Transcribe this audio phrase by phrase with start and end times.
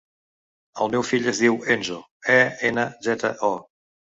[0.85, 1.99] El meu fill es diu Enzo:
[2.39, 3.55] e, ena, zeta, o.